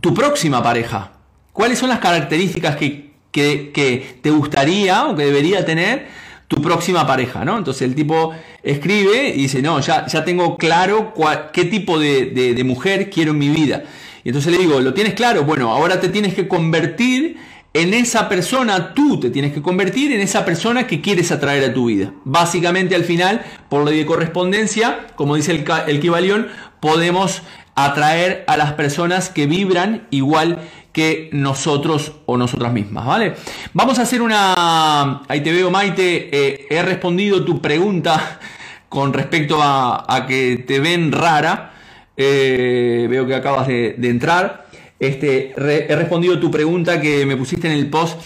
[0.00, 1.12] tu próxima pareja.
[1.52, 6.06] ¿Cuáles son las características que que, que te gustaría o que debería tener
[6.46, 7.58] tu próxima pareja, ¿no?
[7.58, 8.32] Entonces el tipo
[8.62, 11.12] escribe y dice, no, ya, ya tengo claro
[11.52, 13.82] qué tipo de, de, mujer quiero en mi vida.
[14.24, 15.44] Y entonces le digo, ¿lo tienes claro?
[15.44, 17.36] Bueno, ahora te tienes que convertir
[17.74, 21.74] en esa persona, tú te tienes que convertir en esa persona que quieres atraer a
[21.74, 22.12] tu vida.
[22.24, 26.48] Básicamente al final, por ley de correspondencia, como dice el, el Kibalión,
[26.80, 27.42] podemos
[27.74, 30.60] atraer a las personas que vibran igual
[30.94, 33.34] que nosotros o nosotras mismas, ¿vale?
[33.72, 35.22] Vamos a hacer una...
[35.26, 38.38] Ahí te veo, Maite, eh, he respondido tu pregunta
[38.88, 41.73] con respecto a, que te ven rara.
[42.16, 44.66] Eh, veo que acabas de, entrar.
[44.98, 48.20] Este, he respondido tu pregunta que me pusiste en el post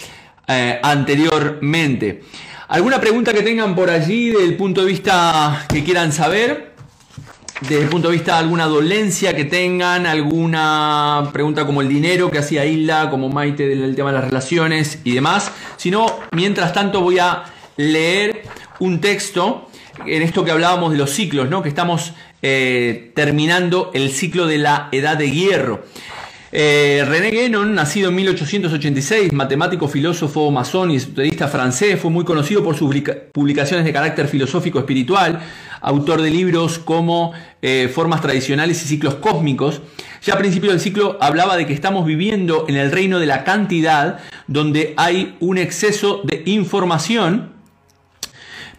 [0.47, 2.21] eh, anteriormente.
[2.67, 6.69] ¿Alguna pregunta que tengan por allí del punto de vista que quieran saber?
[7.61, 12.31] desde el punto de vista de alguna dolencia que tengan, alguna pregunta como el dinero
[12.31, 15.51] que hacía Isla, como Maite del tema de las relaciones y demás.
[15.75, 17.43] Si no, mientras tanto voy a
[17.75, 18.43] leer
[18.79, 19.67] un texto
[20.05, 21.61] en esto que hablábamos de los ciclos, ¿no?
[21.61, 25.83] que estamos eh, terminando el ciclo de la edad de hierro.
[26.51, 32.63] Eh, René Guénon, nacido en 1886, matemático, filósofo, masón y estudiista francés, fue muy conocido
[32.63, 32.91] por sus
[33.31, 35.41] publicaciones de carácter filosófico espiritual,
[35.81, 39.81] autor de libros como eh, Formas tradicionales y ciclos cósmicos.
[40.23, 43.43] Ya a principios del ciclo hablaba de que estamos viviendo en el reino de la
[43.43, 47.51] cantidad, donde hay un exceso de información,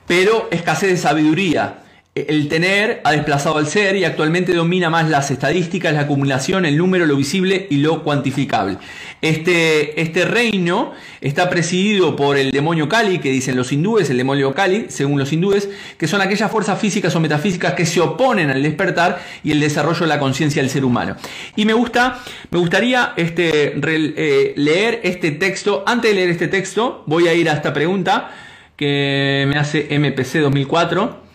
[0.08, 1.84] pero escasez de sabiduría.
[2.28, 6.76] El tener ha desplazado al ser y actualmente domina más las estadísticas, la acumulación, el
[6.76, 8.78] número, lo visible y lo cuantificable.
[9.22, 14.54] Este, este reino está presidido por el demonio Kali, que dicen los hindúes, el demonio
[14.54, 18.62] Kali, según los hindúes, que son aquellas fuerzas físicas o metafísicas que se oponen al
[18.62, 21.16] despertar y el desarrollo de la conciencia del ser humano.
[21.56, 25.85] Y me gusta, me gustaría este, eh, leer este texto.
[25.87, 28.30] Antes de leer este texto, voy a ir a esta pregunta
[28.76, 31.29] que me hace MPC 2004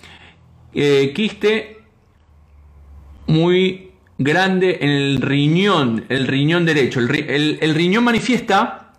[0.76, 1.78] eh, quiste
[3.28, 7.00] muy grande en el riñón, el riñón derecho.
[7.00, 8.94] El, riñón manifiesta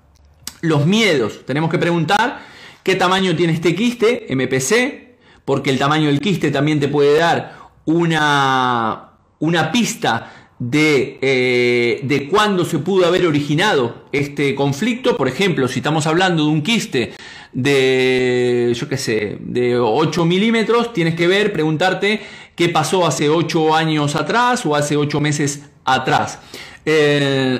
[0.62, 1.44] los miedos.
[1.44, 2.40] Tenemos que preguntar
[2.82, 7.56] qué tamaño tiene este quiste, MPC, porque el tamaño del quiste también te puede dar
[7.84, 15.16] una, una pista de, eh, de cuándo se pudo haber originado este conflicto.
[15.16, 17.12] Por ejemplo, si estamos hablando de un quiste
[17.56, 22.20] de, yo qué sé, de 8 milímetros, tienes que ver, preguntarte
[22.54, 26.38] qué pasó hace 8 años atrás o hace 8 meses atrás.
[26.84, 27.58] Eh,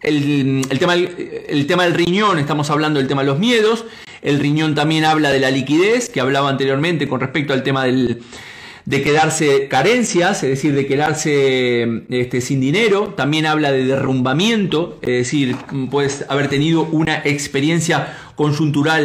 [0.00, 3.84] el, tema, el tema del riñón, estamos hablando del tema de los miedos.
[4.22, 8.22] El riñón también habla de la liquidez, que hablaba anteriormente con respecto al tema del,
[8.86, 13.12] de quedarse carencias, es decir, de quedarse este, sin dinero.
[13.14, 15.54] También habla de derrumbamiento, es decir,
[15.90, 19.04] puedes haber tenido una experiencia conjuntural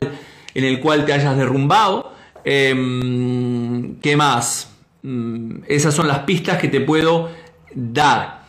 [0.53, 2.13] en el cual te hayas derrumbado.
[2.43, 4.71] Em, ¿Qué más?
[5.03, 7.29] Mm, esas son las pistas que te puedo
[7.73, 8.39] dar.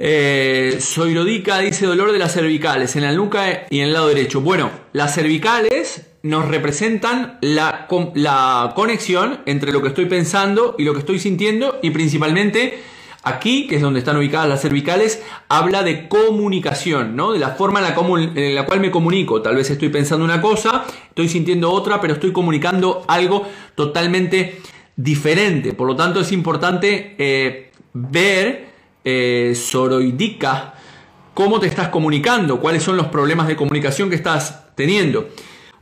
[0.00, 4.40] Eh, Soirodica dice dolor de las cervicales en la nuca y en el lado derecho.
[4.40, 10.92] Bueno, las cervicales nos representan la, la conexión entre lo que estoy pensando y lo
[10.92, 12.80] que estoy sintiendo y principalmente
[13.28, 17.32] Aquí, que es donde están ubicadas las cervicales, habla de comunicación, ¿no?
[17.32, 19.42] De la forma en la, cual me comunico.
[19.42, 24.60] Tal vez estoy pensando una cosa, estoy sintiendo otra, pero estoy comunicando algo totalmente
[24.96, 25.74] diferente.
[25.74, 28.68] Por lo tanto, es importante eh, ver,
[29.04, 30.74] eh, soroidica,
[31.34, 35.28] cómo te estás comunicando, cuáles son los problemas de comunicación que estás teniendo.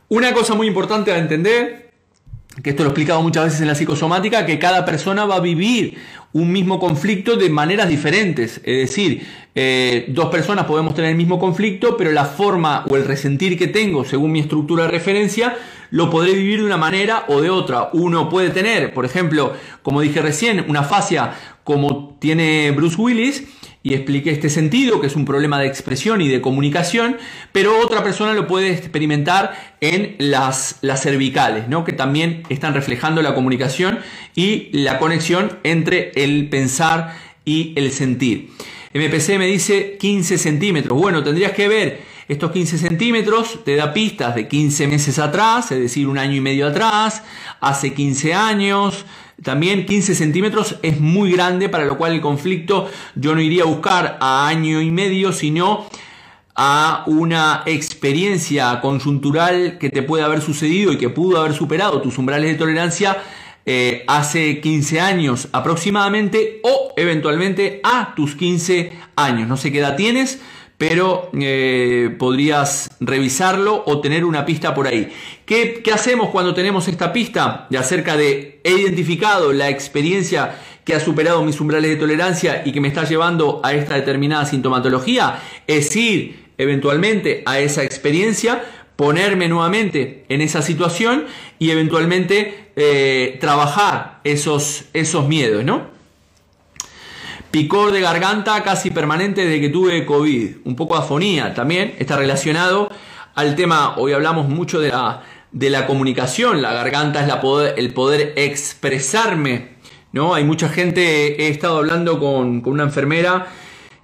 [0.09, 1.91] Una cosa muy importante a entender,
[2.63, 5.39] que esto lo he explicado muchas veces en la psicosomática, que cada persona va a
[5.39, 5.97] vivir
[6.37, 8.61] un mismo conflicto de maneras diferentes.
[8.63, 13.05] Es decir, eh, dos personas podemos tener el mismo conflicto, pero la forma o el
[13.05, 15.57] resentir que tengo según mi estructura de referencia
[15.89, 17.89] lo podré vivir de una manera o de otra.
[17.93, 23.43] Uno puede tener, por ejemplo, como dije recién, una fascia como tiene Bruce Willis
[23.87, 27.15] y expliqué este sentido, que es un problema de expresión y de comunicación,
[27.53, 31.85] pero otra persona lo puede experimentar en las, cervicales, ¿no?
[31.85, 33.99] que también están reflejando la comunicación
[34.35, 38.49] y la conexión entre el pensar y el sentir.
[38.93, 40.99] MPC me dice 15 centímetros.
[40.99, 45.79] Bueno, tendrías que ver estos 15 centímetros, te da pistas de 15 meses atrás, es
[45.79, 47.23] decir, un año y medio atrás,
[47.61, 49.05] hace 15 años,
[49.43, 53.67] también 15 centímetros es muy grande, para lo cual el conflicto yo no iría a
[53.67, 55.87] buscar a año y medio, sino
[56.55, 62.17] a una experiencia conjuntural que te puede haber sucedido y que pudo haber superado tus
[62.17, 63.21] umbrales de tolerancia
[63.69, 69.47] eh, hace 15 años aproximadamente o eventualmente a tus 15 años.
[69.47, 70.41] No sé qué edad tienes,
[70.77, 75.11] pero eh, podrías revisarlo o tener una pista por ahí.
[75.45, 80.93] ¿Qué, ¿Qué hacemos cuando tenemos esta pista de acerca de he identificado la experiencia que
[80.93, 85.41] ha superado mis umbrales de tolerancia y que me está llevando a esta determinada sintomatología?
[85.65, 88.63] Es ir eventualmente a esa experiencia,
[88.95, 91.25] ponerme nuevamente en esa situación
[91.57, 95.96] y eventualmente eh, trabajar esos, esos miedos, ¿no?
[97.57, 100.57] Picor de garganta casi permanente desde que tuve COVID.
[100.65, 102.87] Un poco de afonía también está relacionado
[103.33, 108.33] al tema, hoy hablamos mucho de la, de la comunicación, la garganta es el poder
[108.35, 109.69] expresarme,
[110.11, 110.35] ¿no?
[110.35, 113.47] Hay mucha gente, he estado hablando con, con una enfermera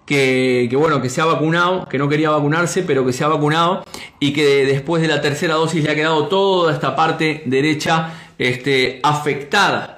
[0.08, 3.86] que, bueno, que se ha vacunado, que no quería vacunarse, pero que se ha vacunado
[4.20, 9.00] y que después de la tercera dosis le ha quedado toda esta parte derecha este,
[9.04, 9.92] afectada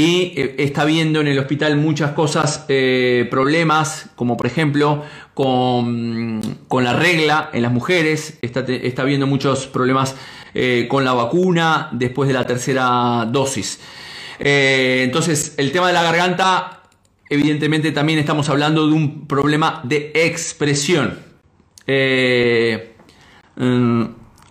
[0.00, 5.02] y eh, está viendo en el hospital muchas cosas, eh, problemas, como por ejemplo
[5.34, 10.16] con, la regla en las mujeres, está, está viendo muchos problemas
[10.54, 13.78] eh, con la vacuna después de la tercera dosis.
[14.38, 16.80] entonces, el tema de la garganta
[17.28, 21.18] evidentemente también estamos hablando de un problema de expresión.
[21.86, 22.94] Eh,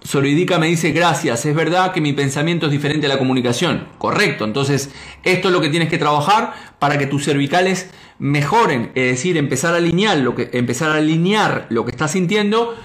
[0.03, 3.87] mm, me dice, gracias, es verdad que mi pensamiento es diferente a la comunicación.
[3.97, 4.91] Correcto, entonces
[5.23, 9.73] esto es lo que tienes que trabajar para que tus cervicales mejoren, es decir, empezar
[9.73, 12.75] a alinear lo que, empezar a alinear lo que estás sintiendo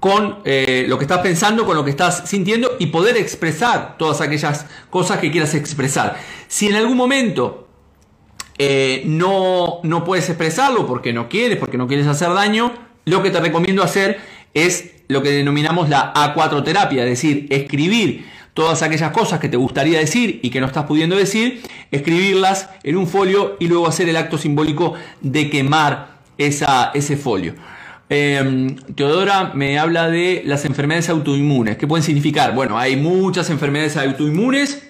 [0.00, 4.20] con eh, lo que estás pensando, con lo que estás sintiendo y poder expresar todas
[4.20, 6.18] aquellas cosas que quieras expresar.
[6.46, 7.68] Si en algún momento
[8.58, 12.72] eh, no, no puedes expresarlo porque no quieres, porque no quieres hacer daño,
[13.06, 14.20] lo que te recomiendo hacer
[14.54, 19.56] es lo que denominamos la A4 terapia, es decir, escribir todas aquellas cosas que te
[19.56, 24.08] gustaría decir y que no estás pudiendo decir, escribirlas en un folio y luego hacer
[24.08, 27.54] el acto simbólico de quemar esa, ese folio.
[28.08, 31.76] Em, Teodora me habla de las enfermedades autoinmunes.
[31.76, 32.54] ¿Qué pueden significar?
[32.54, 34.86] Bueno, hay muchas enfermedades autoinmunes,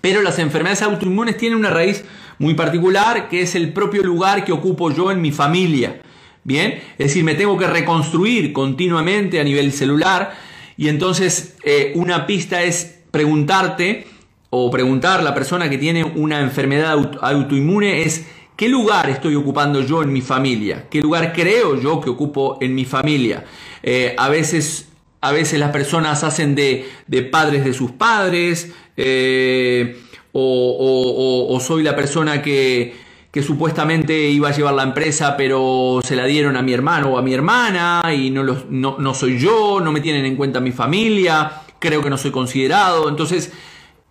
[0.00, 2.04] pero las enfermedades autoinmunes tienen una raíz
[2.38, 6.00] muy particular, que es el propio lugar que ocupo yo en mi familia.
[6.42, 10.34] Bien, es decir, me tengo que reconstruir continuamente a nivel celular
[10.76, 14.06] y entonces eh, una pista es preguntarte
[14.48, 18.26] o preguntar a la persona que tiene una enfermedad autoinmune es
[18.56, 20.86] ¿qué lugar estoy ocupando yo en mi familia?
[20.90, 23.44] ¿Qué lugar creo yo que ocupo en mi familia?
[23.82, 26.88] Eh, a veces a veces las personas hacen de,
[27.30, 29.98] padres de sus padres, eh,
[30.32, 32.94] o, soy la persona que,
[33.34, 37.22] supuestamente iba a llevar la empresa, pero se la dieron a mi hermano o a
[37.22, 42.02] mi hermana y no, no, soy yo, no me tienen en cuenta mi familia, creo
[42.02, 43.08] que no soy considerado.
[43.08, 43.52] Entonces,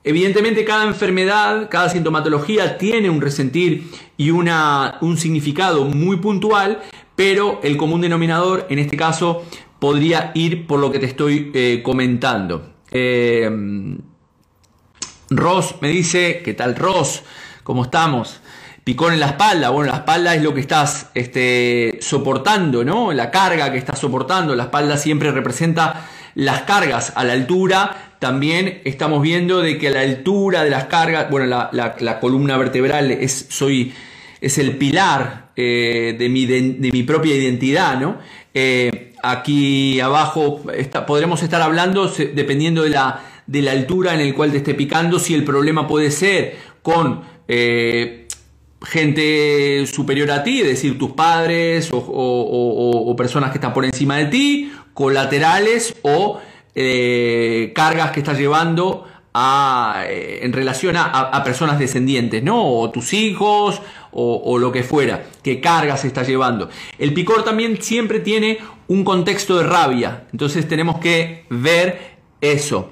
[0.06, 6.82] evidentemente cada enfermedad, cada sintomatología tiene un resentir y una, un significado muy puntual,
[7.18, 9.44] pero el común denominador en este caso
[9.80, 12.74] podría ir por lo que te estoy eh, comentando.
[12.90, 13.98] Eh,
[15.30, 17.24] Ross me dice, ¿qué tal Ross?
[17.64, 18.40] ¿Cómo estamos?
[18.84, 19.70] Picón en la espalda.
[19.70, 23.12] Bueno, la espalda es lo que estás este, soportando, ¿no?
[23.14, 24.56] La carga que estás soportando.
[24.56, 28.14] La espalda siempre representa las cargas a la altura.
[28.20, 33.12] También estamos viendo de que a la altura de las cargas, bueno, la, columna vertebral
[33.12, 33.94] es, soy,
[34.42, 38.18] es el pilar eh, de, mi, de, mi, propia identidad, ¿no?
[38.54, 40.62] Eh, aquí abajo
[41.06, 45.18] podremos estar hablando, dependiendo de la de la altura en el cual te esté picando,
[45.18, 48.28] si el problema puede ser con eh,
[48.84, 54.26] gente superior a ti, es decir, tus padres o, personas que están por encima de
[54.26, 56.40] ti, colaterales o
[56.76, 62.66] eh, cargas que estás llevando a, eh, en relación a, personas descendientes, ¿no?
[62.66, 66.70] O tus hijos o, lo que fuera, qué cargas estás llevando.
[66.98, 72.92] El picor también siempre tiene un contexto de rabia, entonces tenemos que ver eso.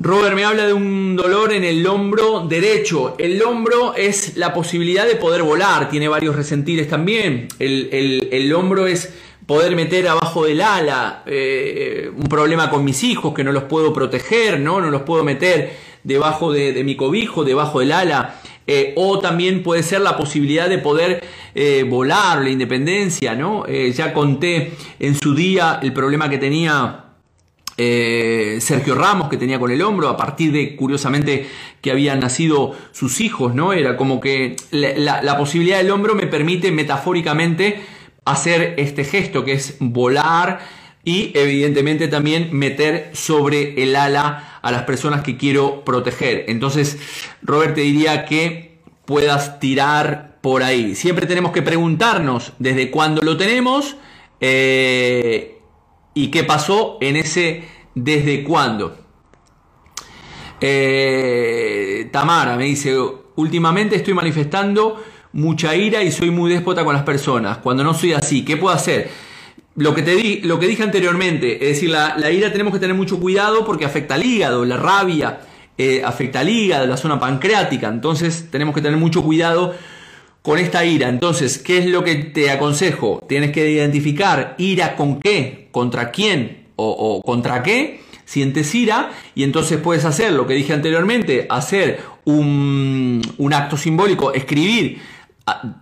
[0.00, 3.16] Robert me habla de un dolor en el hombro derecho.
[3.18, 7.48] El hombro es la posibilidad de poder volar, tiene varios resentires también.
[7.58, 9.12] El, hombro es
[9.46, 13.92] poder meter abajo del ala, eh, un problema con mis hijos que no los puedo
[13.92, 15.72] proteger, no, no los puedo meter
[16.04, 18.40] debajo de, mi cobijo, debajo del ala.
[18.70, 23.66] Eh, o también puede ser la posibilidad de poder eh, volar, la independencia, ¿no?
[23.66, 27.07] ya conté en su día el problema que tenía
[27.78, 31.48] eh, Sergio Ramos que tenía con el hombro, a partir de, curiosamente,
[31.80, 33.72] que habían nacido sus hijos, ¿no?
[33.72, 37.80] Era como que la, posibilidad del hombro me permite metafóricamente
[38.24, 40.58] hacer este gesto que es volar
[41.04, 46.46] y evidentemente también meter sobre el ala a las personas que quiero proteger.
[46.48, 46.98] Entonces,
[47.42, 50.96] Robert te diría que puedas tirar por ahí.
[50.96, 53.96] Siempre tenemos que preguntarnos desde cuándo lo tenemos
[54.40, 55.57] Eh,
[56.18, 57.62] ¿Y qué pasó en ese
[57.94, 58.98] desde cuándo?
[60.60, 62.98] Eh, Tamara me dice,
[63.36, 65.00] últimamente estoy manifestando
[65.34, 67.58] mucha ira y soy muy déspota con las personas.
[67.58, 69.08] Cuando no soy así, ¿qué puedo hacer?
[69.76, 72.96] Lo que, te di, lo que dije anteriormente, es decir, la, ira tenemos que tener
[72.96, 75.42] mucho cuidado porque afecta al hígado, la rabia
[75.78, 79.72] eh, afecta al hígado, la zona pancreática, entonces tenemos que tener mucho cuidado
[80.42, 81.08] con esta ira.
[81.08, 83.24] Entonces, ¿qué es lo que te aconsejo?
[83.28, 88.00] Tienes que identificar ira con qué, contra quién o, contra qué.
[88.24, 94.34] Sientes ira y entonces puedes hacer lo que dije anteriormente, hacer un, un acto simbólico,
[94.34, 95.00] escribir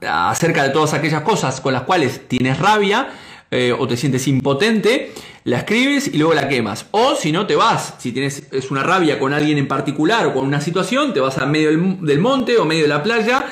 [0.09, 3.09] acerca de todas aquellas cosas con las cuales tienes rabia
[3.51, 5.13] eh, o te sientes impotente,
[5.45, 6.87] la escribes y luego la quemas.
[6.91, 7.95] O si no, te vas.
[7.99, 11.39] Si tienes es una rabia con alguien en particular o con una situación, te vas
[11.39, 13.47] a medio del, monte o medio de la playa,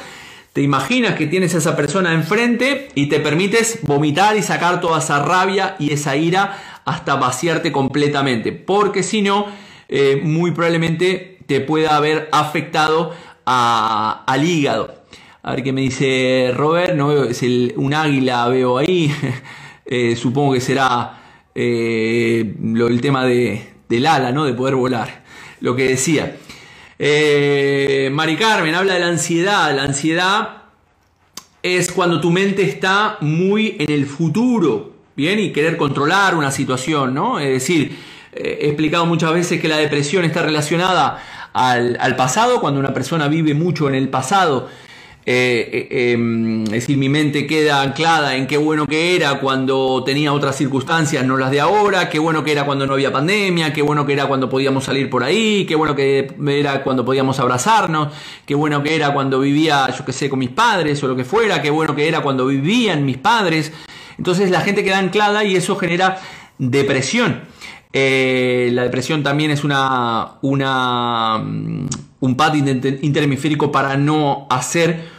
[0.54, 5.00] te imaginas que tienes a esa persona enfrente y te permites vomitar y sacar toda
[5.00, 8.52] esa rabia y esa ira hasta vaciarte completamente.
[8.52, 9.46] Porque si no,
[9.88, 13.12] eh, muy probablemente te pueda haber afectado
[13.44, 14.94] al hígado.
[15.42, 17.42] A ver qué me dice Robert, no veo, es
[17.74, 19.12] un águila, veo ahí.
[19.86, 21.20] Eh, supongo que será
[21.54, 24.46] eh, el tema de, del ala, ¿no?
[24.46, 25.24] de poder volar.
[25.60, 26.36] Lo que decía.
[26.98, 29.74] Eh, Mari Carmen habla de la ansiedad.
[29.74, 30.62] La ansiedad
[31.62, 35.38] es cuando tu mente está muy en el futuro, ¿bien?
[35.38, 37.40] Y querer controlar una situación, ¿no?
[37.40, 37.98] Es decir,
[38.32, 41.22] he explicado muchas veces que la depresión está relacionada
[41.52, 44.68] al, al pasado, cuando una persona vive mucho en el pasado
[45.26, 50.04] eh, eh, em, es decir, mi mente queda anclada en qué bueno que era cuando
[50.04, 53.72] tenía otras circunstancias, no las de ahora, qué bueno que era cuando no había pandemia,
[53.72, 57.40] qué bueno que era cuando podíamos salir por ahí, qué bueno que era cuando podíamos
[57.40, 58.12] abrazarnos,
[58.44, 61.24] qué bueno que era cuando vivía, yo qué sé, con mis padres o lo que
[61.24, 63.72] fuera, qué bueno que era cuando vivían mis padres.
[64.18, 66.18] Entonces la gente queda anclada y eso genera
[66.58, 67.40] depresión.
[67.94, 71.86] Eh, la depresión también es una, una, mm,
[72.20, 75.13] un pad interhemisférico para no hacer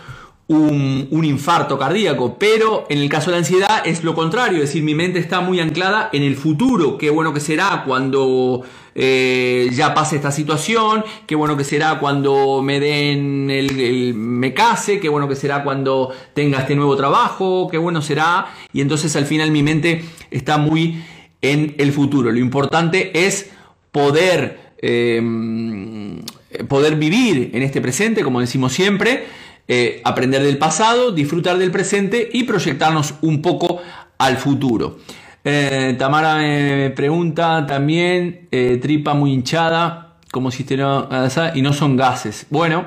[0.48, 4.84] un, infarto cardíaco, pero en el caso de la ansiedad es lo contrario, es decir,
[4.84, 9.96] mi mente está muy anclada en el futuro, qué bueno que será cuando eh, ya
[9.96, 15.28] pase esta situación, qué bueno que será cuando me den el, me case, qué bueno
[15.28, 19.64] que será cuando tenga este nuevo trabajo, qué bueno será, y entonces al final mi
[19.64, 21.04] mente está muy
[21.42, 22.32] en el futuro.
[22.32, 23.50] Lo importante es
[23.92, 26.22] poder, eh,
[26.68, 29.26] poder vivir en este presente, como decimos siempre,
[29.68, 33.82] eh, aprender del pasado, disfrutar del presente y proyectarnos un poco
[34.20, 35.00] al futuro.
[35.44, 42.46] Eh, Tamara me pregunta también, eh, tripa muy hinchada, como si y no son gases.
[42.50, 42.86] Bueno,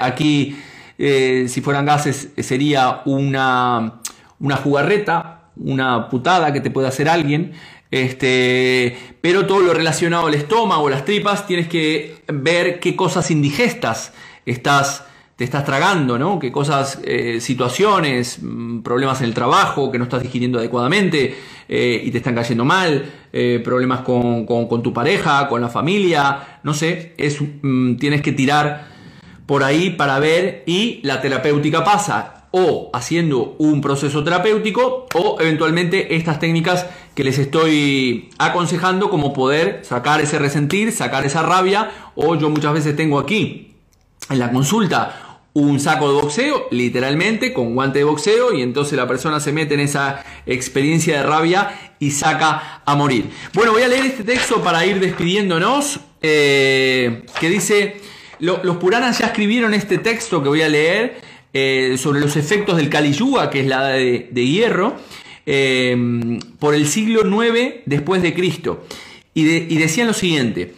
[0.00, 0.56] aquí
[0.98, 4.00] si fueran gases sería una,
[4.40, 7.52] una jugarreta, una putada que te puede hacer alguien.
[7.90, 14.12] Este, pero todo lo relacionado al estómago, las tripas, tienes que ver qué cosas indigestas
[14.46, 15.04] estás
[15.38, 16.40] te estás tragando, ¿no?
[16.40, 22.02] Qué cosas, eh, situaciones, mm, problemas en el trabajo que no estás digiriendo adecuadamente eh,
[22.04, 27.14] y te están cayendo mal, eh, problemas con, tu pareja, con la familia, no sé,
[27.18, 28.88] es, mm, tienes que tirar
[29.46, 36.16] por ahí para ver y la terapéutica pasa o haciendo un proceso terapéutico o eventualmente
[36.16, 42.34] estas técnicas que les estoy aconsejando como poder sacar ese resentir, sacar esa rabia o
[42.34, 43.76] yo muchas veces tengo aquí
[44.30, 45.27] en la consulta
[45.58, 49.74] un saco de boxeo, literalmente, con guante de boxeo, y entonces la persona se mete
[49.74, 53.30] en esa experiencia de rabia y saca a morir.
[53.54, 57.96] Bueno, voy a leer este texto para ir despidiéndonos, eh, que dice,
[58.38, 61.20] los Puranas ya escribieron este texto que voy a leer
[61.52, 64.96] eh, sobre los efectos del Kali Yuga, que es la de, hierro,
[65.44, 68.84] eh, por el siglo IX después de Cristo.
[69.34, 70.74] Y decían lo siguiente,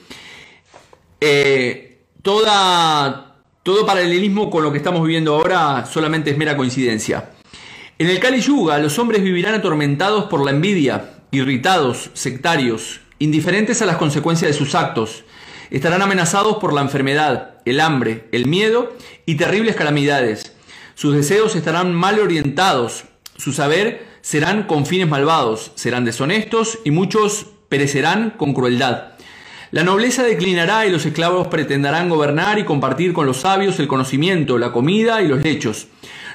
[2.23, 3.30] toda
[3.71, 7.31] todo paralelismo con lo que estamos viviendo ahora solamente es mera coincidencia.
[8.01, 13.87] En el Kali Yuga, los hombres vivirán atormentados por la envidia, irritados, sectarios, indiferentes a
[13.87, 15.23] las consecuencias de sus actos.
[15.71, 18.93] Estarán amenazados por la enfermedad, el hambre, el miedo
[19.25, 20.57] y terribles calamidades.
[20.97, 23.05] Sus deseos estarán mal orientados,
[23.37, 29.13] su saber serán con fines malvados, serán deshonestos y muchos perecerán con crueldad.
[29.73, 34.59] La nobleza declinará y los esclavos pretenderán gobernar y compartir con los sabios el conocimiento,
[34.59, 35.87] la comida y los lechos.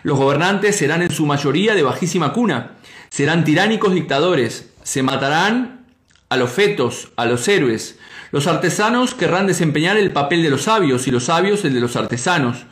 [0.04, 2.78] Los gobernantes serán en su mayoría de bajísima cuna,
[3.10, 5.86] serán tiránicos dictadores, se matarán
[6.30, 8.00] a los fetos, a los héroes.
[8.32, 11.98] Los artesanos querrán desempeñar el papel de los sabios y los sabios el de los
[11.98, 12.66] artesanos.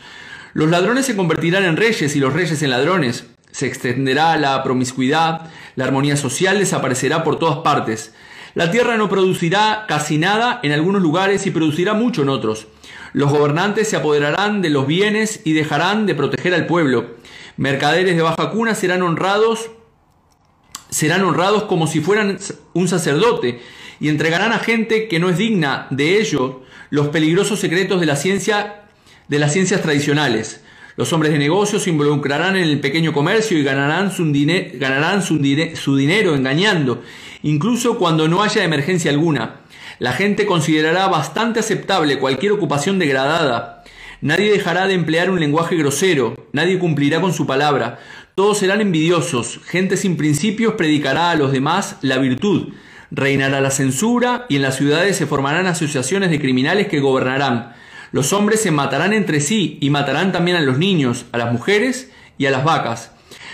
[0.53, 3.25] Los ladrones se convertirán en reyes y los reyes en ladrones.
[3.51, 5.41] se extenderá la promiscuidad,
[5.75, 8.13] la armonía social desaparecerá por todas partes.
[8.55, 12.67] La tierra no producirá casi nada en algunos lugares y producirá mucho en otros.
[13.13, 17.15] Los gobernantes se apoderarán de los bienes y dejarán de proteger al pueblo.
[17.57, 19.71] Mercaderes de baja cuna serán honrados
[20.89, 22.37] serán honrados como si fueran
[22.73, 23.61] un sacerdote
[23.99, 28.15] y entregarán a gente que no es digna de ello los peligrosos secretos de la
[28.15, 28.83] ciencia
[29.27, 30.62] de las ciencias tradicionales.
[30.95, 34.31] Los hombres de negocios se involucrarán en el pequeño comercio y ganarán, su,
[35.75, 37.01] su dinero engañando,
[37.41, 39.61] incluso cuando no haya emergencia alguna.
[39.97, 43.83] La gente considerará bastante aceptable cualquier ocupación degradada.
[44.21, 47.99] Nadie dejará de emplear un lenguaje grosero, nadie cumplirá con su palabra.
[48.35, 52.73] Todos serán envidiosos, gente sin principios predicará a los demás la virtud.
[53.11, 57.73] Reinará la censura y en las ciudades se formarán asociaciones de criminales que gobernarán.
[58.13, 62.11] Los hombres se matarán entre sí y matarán también a los niños, a las mujeres
[62.37, 63.09] y a las vacas.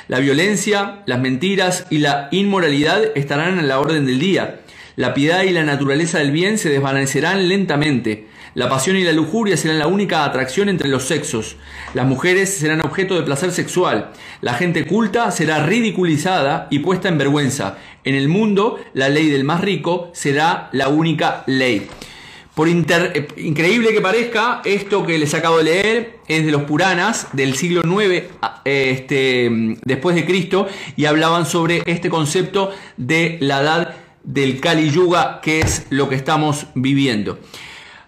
[0.09, 4.59] La violencia, las mentiras y la inmoralidad estarán en la orden del día.
[4.97, 8.27] La piedad y la naturaleza del bien se desvanecerán lentamente.
[8.53, 11.55] La pasión y la lujuria serán la única atracción entre los sexos.
[11.93, 14.09] Las mujeres serán objeto de placer sexual.
[14.41, 17.77] La gente culta será ridiculizada y puesta en vergüenza.
[18.03, 21.87] En el mundo, la ley del más rico será la única ley.
[22.59, 27.27] Por eh, increíble que parezca, esto que les acabo de leer es de los Puranas
[27.31, 28.25] del siglo IX
[28.65, 33.95] este, después de Cristo y hablaban sobre este concepto de la edad
[34.25, 37.39] del Kali Yuga, que es lo que estamos viviendo.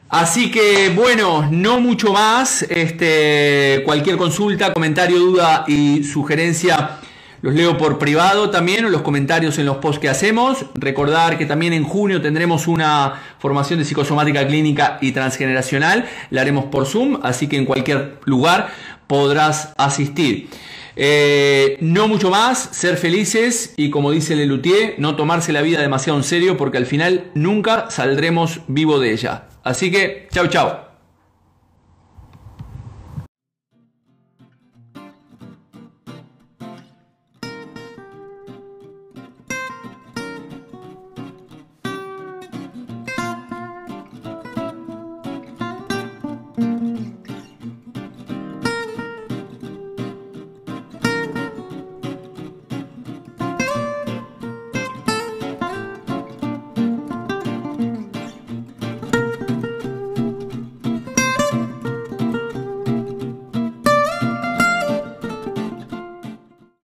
[0.09, 2.63] Así que bueno, no mucho más.
[2.63, 6.99] Este, cualquier consulta, comentario, duda y sugerencia
[7.41, 10.65] los leo por privado también los comentarios en los posts que hacemos.
[10.75, 16.05] Recordar que también en junio tendremos una formación de psicosomática clínica y transgeneracional.
[16.29, 18.69] La haremos por Zoom, así que en cualquier lugar
[19.07, 20.49] podrás asistir.
[20.95, 26.19] Eh, no mucho más, ser felices y como dice Lelutier, no tomarse la vida demasiado
[26.19, 29.45] en serio porque al final nunca saldremos vivo de ella.
[29.63, 30.90] Así que, chao, chao.